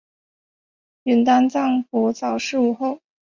[1.03, 2.99] 允丹藏卜早逝无后。